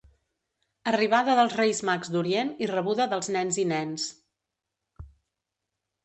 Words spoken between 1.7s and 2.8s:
Mags d'Orient i